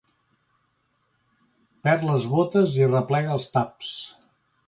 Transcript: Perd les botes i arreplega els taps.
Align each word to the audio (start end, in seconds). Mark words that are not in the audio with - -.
Perd 1.87 2.07
les 2.09 2.25
botes 2.33 2.73
i 2.79 2.85
arreplega 2.87 3.35
els 3.39 3.51
taps. 3.59 3.95